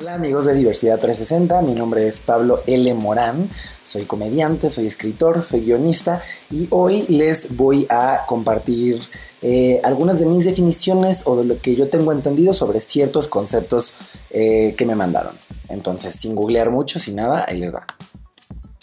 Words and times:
Hola 0.00 0.14
amigos 0.14 0.46
de 0.46 0.54
Diversidad 0.54 1.00
360, 1.00 1.60
mi 1.62 1.74
nombre 1.74 2.06
es 2.06 2.20
Pablo 2.20 2.62
L. 2.68 2.94
Morán, 2.94 3.50
soy 3.84 4.04
comediante, 4.04 4.70
soy 4.70 4.86
escritor, 4.86 5.42
soy 5.42 5.62
guionista 5.62 6.22
y 6.52 6.68
hoy 6.70 7.02
les 7.08 7.56
voy 7.56 7.84
a 7.90 8.20
compartir 8.28 9.02
eh, 9.42 9.80
algunas 9.82 10.20
de 10.20 10.26
mis 10.26 10.44
definiciones 10.44 11.22
o 11.24 11.34
de 11.34 11.46
lo 11.46 11.60
que 11.60 11.74
yo 11.74 11.88
tengo 11.88 12.12
entendido 12.12 12.54
sobre 12.54 12.80
ciertos 12.80 13.26
conceptos 13.26 13.92
eh, 14.30 14.76
que 14.78 14.86
me 14.86 14.94
mandaron. 14.94 15.34
Entonces, 15.68 16.14
sin 16.14 16.36
googlear 16.36 16.70
mucho, 16.70 17.00
sin 17.00 17.16
nada, 17.16 17.44
ahí 17.48 17.58
les 17.58 17.74
va. 17.74 17.84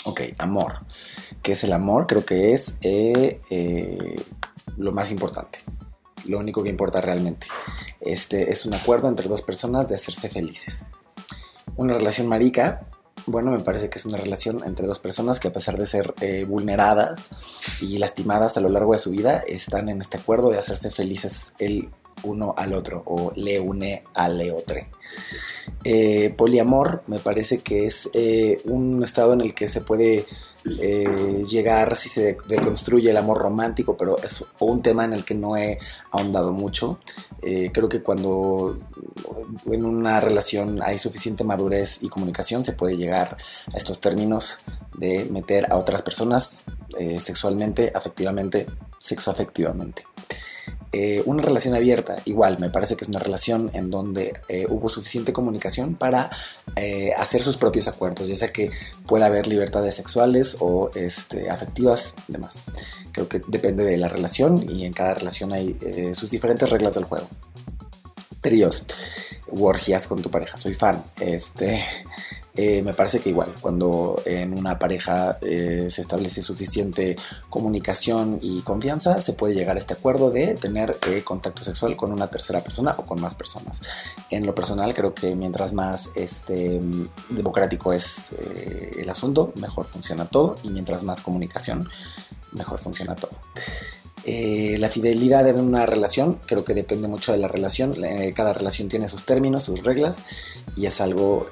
Ok, 0.03 0.19
amor. 0.37 0.79
¿Qué 1.41 1.53
es 1.53 1.63
el 1.63 1.71
amor? 1.71 2.07
Creo 2.07 2.25
que 2.25 2.51
es 2.51 2.77
eh, 2.81 3.39
lo 4.75 4.91
más 4.91 5.11
importante, 5.11 5.59
lo 6.25 6.39
único 6.39 6.61
que 6.61 6.69
importa 6.69 6.99
realmente. 6.99 7.47
Este 8.01 8.51
es 8.51 8.65
un 8.65 8.73
acuerdo 8.73 9.07
entre 9.07 9.29
dos 9.29 9.43
personas 9.43 9.87
de 9.87 9.95
hacerse 9.95 10.27
felices. 10.27 10.89
Una 11.77 11.93
relación 11.95 12.27
marica, 12.27 12.87
bueno, 13.25 13.51
me 13.51 13.59
parece 13.59 13.89
que 13.89 13.99
es 13.99 14.05
una 14.05 14.17
relación 14.17 14.63
entre 14.65 14.87
dos 14.87 14.99
personas 14.99 15.39
que 15.39 15.47
a 15.47 15.53
pesar 15.53 15.77
de 15.77 15.85
ser 15.85 16.13
eh, 16.21 16.45
vulneradas 16.47 17.31
y 17.81 17.97
lastimadas 17.97 18.55
a 18.55 18.61
lo 18.61 18.69
largo 18.69 18.93
de 18.93 18.99
su 18.99 19.11
vida, 19.11 19.43
están 19.47 19.89
en 19.89 19.99
este 19.99 20.17
acuerdo 20.17 20.49
de 20.49 20.59
hacerse 20.59 20.91
felices 20.91 21.53
el 21.59 21.89
uno 22.23 22.53
al 22.57 22.73
otro 22.73 23.03
o 23.05 23.33
le 23.35 23.59
une 23.59 24.03
al 24.13 24.41
otro. 24.51 24.77
Eh, 25.83 26.33
poliamor 26.37 27.03
me 27.07 27.19
parece 27.19 27.59
que 27.59 27.87
es 27.87 28.09
eh, 28.13 28.61
un 28.65 29.03
estado 29.03 29.33
en 29.33 29.41
el 29.41 29.53
que 29.53 29.67
se 29.67 29.81
puede 29.81 30.25
eh, 30.79 31.43
llegar 31.47 31.95
si 31.95 32.09
se 32.09 32.37
deconstruye 32.47 33.11
el 33.11 33.17
amor 33.17 33.37
romántico, 33.37 33.95
pero 33.95 34.17
es 34.17 34.45
un 34.59 34.81
tema 34.81 35.05
en 35.05 35.13
el 35.13 35.23
que 35.23 35.35
no 35.35 35.55
he 35.55 35.79
ahondado 36.11 36.51
mucho. 36.51 36.99
Eh, 37.41 37.71
creo 37.71 37.87
que 37.87 38.01
cuando 38.01 38.79
en 39.65 39.85
una 39.85 40.19
relación 40.19 40.81
hay 40.81 40.97
suficiente 40.97 41.43
madurez 41.43 42.01
y 42.01 42.09
comunicación, 42.09 42.65
se 42.65 42.73
puede 42.73 42.97
llegar 42.97 43.37
a 43.71 43.77
estos 43.77 43.99
términos 43.99 44.59
de 44.97 45.25
meter 45.25 45.71
a 45.71 45.77
otras 45.77 46.01
personas 46.01 46.63
eh, 46.97 47.19
sexualmente, 47.19 47.91
afectivamente, 47.93 48.65
sexoafectivamente. 48.97 50.03
Eh, 50.97 51.21
una 51.25 51.43
relación 51.43 51.75
abierta, 51.75 52.15
igual, 52.23 52.57
me 52.57 52.69
parece 52.69 52.95
que 52.95 53.03
es 53.03 53.09
una 53.09 53.19
relación 53.19 53.69
en 53.73 53.89
donde 53.89 54.39
eh, 54.47 54.65
hubo 54.69 54.87
suficiente 54.87 55.33
comunicación 55.33 55.95
para 55.95 56.29
eh, 56.77 57.11
hacer 57.17 57.43
sus 57.43 57.57
propios 57.57 57.89
acuerdos, 57.89 58.29
ya 58.29 58.37
sea 58.37 58.53
que 58.53 58.71
pueda 59.05 59.25
haber 59.25 59.45
libertades 59.45 59.93
sexuales 59.93 60.55
o 60.61 60.91
este, 60.95 61.49
afectivas, 61.49 62.15
demás. 62.29 62.63
Creo 63.11 63.27
que 63.27 63.41
depende 63.45 63.83
de 63.83 63.97
la 63.97 64.07
relación 64.07 64.71
y 64.71 64.85
en 64.85 64.93
cada 64.93 65.15
relación 65.15 65.51
hay 65.51 65.77
sus 66.13 66.29
diferentes 66.29 66.69
reglas 66.69 66.93
del 66.93 67.03
juego. 67.03 67.27
Tríos, 68.39 68.85
orgías 69.51 70.07
con 70.07 70.21
tu 70.21 70.31
pareja, 70.31 70.55
soy 70.57 70.75
fan. 70.75 71.03
Este, 71.19 71.83
eh, 72.57 72.81
me 72.81 72.93
parece 72.93 73.19
que 73.19 73.29
igual, 73.29 73.53
cuando 73.59 74.21
en 74.23 74.53
una 74.53 74.79
pareja 74.79 75.37
eh, 75.41 75.87
se 75.89 76.01
establece 76.01 76.41
suficiente 76.41 77.17
comunicación 77.49 78.39
y 78.41 78.61
confianza, 78.61 79.21
se 79.21 79.33
puede 79.33 79.55
llegar 79.55 79.75
a 79.75 79.79
este 79.79 79.93
acuerdo 79.93 80.31
de 80.31 80.53
tener 80.53 80.95
eh, 81.07 81.21
contacto 81.23 81.65
sexual 81.65 81.97
con 81.97 82.13
una 82.13 82.27
tercera 82.29 82.61
persona 82.61 82.95
o 82.97 83.05
con 83.05 83.19
más 83.19 83.35
personas. 83.35 83.81
En 84.29 84.45
lo 84.45 84.55
personal, 84.55 84.93
creo 84.93 85.13
que 85.13 85.35
mientras 85.35 85.73
más 85.73 86.11
este, 86.15 86.79
democrático 87.29 87.91
es 87.91 88.31
el 88.97 89.09
asunto, 89.09 89.51
mejor 89.59 89.85
funciona 89.85 90.25
todo 90.25 90.55
y 90.63 90.69
mientras 90.69 91.03
más 91.03 91.21
comunicación, 91.21 91.89
mejor 92.53 92.79
funciona 92.79 93.15
todo. 93.15 93.31
la 94.25 94.89
fidelidad 94.89 95.47
en 95.47 95.59
una 95.59 95.85
relación 95.85 96.39
creo 96.45 96.63
que 96.63 96.73
depende 96.73 97.07
mucho 97.07 97.33
de 97.33 97.37
la 97.37 97.49
relación. 97.49 97.95
cada 98.33 98.53
relación 98.53 98.87
tiene 98.87 99.09
sus 99.09 99.25
términos, 99.25 99.65
sus 99.65 99.83
reglas 99.83 100.23
y 100.77 100.85
es 100.85 101.01
algo 101.01 101.47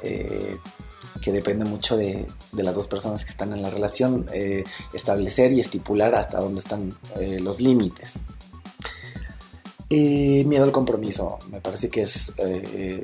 que 1.23 1.31
depende 1.31 1.63
mucho 1.63 1.95
de, 1.95 2.27
las 2.51 2.75
dos 2.75 2.87
personas 2.87 3.23
que 3.23 3.31
están 3.31 3.53
en 3.53 3.61
la 3.61 3.69
relación, 3.69 4.27
eh, 4.33 4.65
establecer 4.91 5.53
y 5.53 5.61
estipular 5.61 6.13
hasta 6.15 6.39
dónde 6.39 6.59
están 6.59 6.93
eh, 7.17 7.39
los 7.39 7.61
límites. 7.61 8.25
miedo 9.89 10.65
al 10.65 10.71
compromiso, 10.73 11.39
me 11.49 11.61
parece 11.61 11.89
que 11.89 12.01
es 12.01 12.33
eh, 12.39 13.03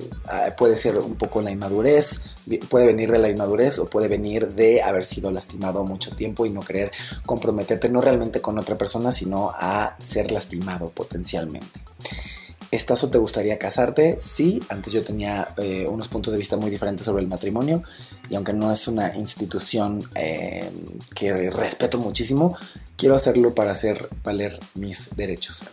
puede 0.58 0.78
ser 0.78 1.00
un 1.00 1.16
poco 1.16 1.42
la 1.42 1.52
inmadurez, 1.52 2.36
puede 2.68 2.88
venir 2.88 3.10
de 3.10 3.20
la 3.20 3.30
inmadurez 3.30 3.80
o 3.80 3.90
puede 3.90 4.10
venir 4.10 4.50
de 4.50 4.82
haber 4.82 5.06
sido 5.06 5.32
lastimado 5.32 5.86
mucho 5.86 6.14
tiempo 6.16 6.46
y 6.46 6.50
no 6.50 6.62
querer 6.62 6.92
comprometerte 7.26 7.88
no 7.88 8.02
realmente 8.02 8.42
con 8.42 8.60
otra 8.60 8.76
persona, 8.76 9.14
sino 9.14 9.52
a 9.52 9.96
ser 10.04 10.32
lastimado 10.32 10.90
potencialmente. 10.90 11.80
¿Estás 12.72 13.04
o 13.04 13.10
te 13.10 13.18
gustaría 13.18 13.58
casarte? 13.58 14.18
Sí, 14.22 14.62
antes 14.70 14.94
yo 14.94 15.04
tenía 15.04 15.50
eh, 15.58 15.88
unos 15.90 16.08
puntos 16.08 16.32
de 16.32 16.38
vista 16.38 16.56
muy 16.56 16.70
diferentes 16.70 17.04
sobre 17.04 17.24
el 17.24 17.28
matrimonio 17.28 17.82
y 18.30 18.36
aunque 18.36 18.54
no 18.54 18.72
es 18.72 18.88
una 18.88 19.16
institución 19.16 20.04
eh, 20.14 20.70
que 21.16 21.50
respeto 21.50 21.98
muchísimo, 21.98 22.56
quiero 22.96 23.16
hacerlo 23.16 23.56
para 23.56 23.72
hacer 23.72 24.08
valer 24.24 24.60
mis 24.76 25.10
derechos. 25.16 25.64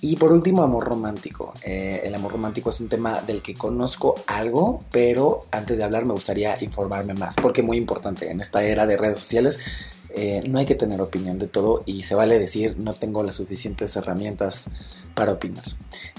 Y 0.00 0.16
por 0.16 0.32
último, 0.32 0.62
amor 0.62 0.84
romántico. 0.84 1.52
Eh, 1.62 2.00
el 2.04 2.14
amor 2.14 2.32
romántico 2.32 2.70
es 2.70 2.80
un 2.80 2.88
tema 2.88 3.20
del 3.20 3.42
que 3.42 3.52
conozco 3.52 4.14
algo, 4.26 4.82
pero 4.90 5.44
antes 5.50 5.76
de 5.76 5.84
hablar 5.84 6.06
me 6.06 6.14
gustaría 6.14 6.56
informarme 6.62 7.12
más, 7.12 7.36
porque 7.36 7.62
muy 7.62 7.76
importante 7.76 8.30
en 8.30 8.40
esta 8.40 8.62
era 8.64 8.86
de 8.86 8.96
redes 8.96 9.18
sociales 9.18 9.60
no 10.46 10.60
hay 10.60 10.64
que 10.64 10.76
tener 10.76 11.00
opinión 11.00 11.40
de 11.40 11.48
todo 11.48 11.82
y 11.86 12.04
se 12.04 12.14
vale 12.14 12.38
decir 12.38 12.78
no 12.78 12.92
tengo 12.92 13.24
las 13.24 13.34
suficientes 13.34 13.96
herramientas 13.96 14.70
para 15.14 15.32
opinar. 15.32 15.64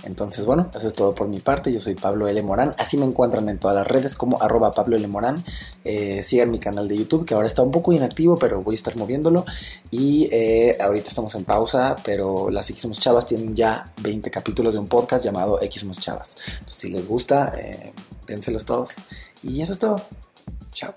Entonces, 0.06 0.46
bueno, 0.46 0.70
eso 0.76 0.88
es 0.88 0.94
todo 0.94 1.14
por 1.14 1.28
mi 1.28 1.40
parte. 1.40 1.72
Yo 1.74 1.80
soy 1.80 1.96
Pablo 1.96 2.28
L. 2.28 2.42
Morán. 2.44 2.74
Así 2.78 2.98
me 2.98 3.06
encuentran 3.06 3.50
en 3.50 3.58
todas 3.58 3.76
las 3.76 3.88
redes 3.88 4.16
como 4.16 4.42
arroba 4.42 4.72
Pablo 4.72 4.96
L. 4.96 5.08
Morán. 5.08 5.44
Eh, 5.84 6.24
sigan 6.24 6.52
mi 6.52 6.60
canal 6.60 6.88
de 6.88 6.98
YouTube 6.98 7.26
que 7.26 7.34
ahora 7.34 7.48
está 7.48 7.62
un 7.62 7.72
poco 7.72 7.92
inactivo, 7.92 8.38
pero 8.38 8.62
voy 8.62 8.76
a 8.76 8.78
estar 8.78 8.96
moviéndolo. 8.96 9.46
Y 9.92 10.30
eh, 10.32 10.78
ahorita 10.80 11.10
estamos 11.10 11.34
en 11.36 11.44
pausa, 11.44 11.96
pero 12.04 12.50
las 12.50 12.70
X 12.70 12.90
Chavas 13.00 13.26
tienen 13.26 13.56
ya 13.56 13.92
20 14.02 14.30
capítulos 14.32 14.74
de 14.74 14.80
un 14.80 14.88
podcast 14.88 15.26
llamado 15.26 15.62
X 15.62 15.86
Chavas. 16.00 16.36
si 16.68 16.90
les 16.90 17.08
gusta, 17.08 17.54
dénselos 18.28 18.66
todos. 18.66 18.96
Y 19.44 19.62
eso 19.62 19.74
es 19.74 19.80
todo. 19.80 20.02
Chao. 20.72 20.94